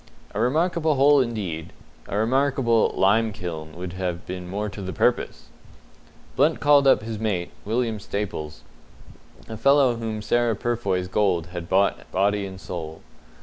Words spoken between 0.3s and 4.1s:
A remarkable hole indeed; a remarkable "lime kiln" would